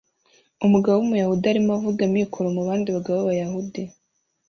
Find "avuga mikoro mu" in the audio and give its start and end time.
1.77-2.61